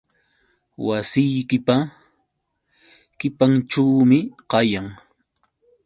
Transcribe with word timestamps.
Wasiykipa 0.87 1.75
qipanćhuumi 3.19 4.19
kayan. 4.51 4.87